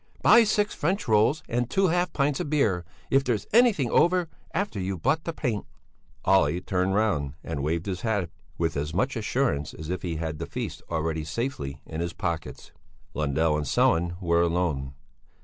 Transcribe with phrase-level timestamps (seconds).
[0.23, 4.79] "Buy six French rolls and two half pints of beer if there's anything over after
[4.79, 5.63] you've bought the paint."
[6.25, 10.39] Olle turned round and waved his hat with as much assurance as if he had
[10.39, 12.71] the feast already safely in his pockets.
[13.13, 14.95] Lundell and Sellén were alone.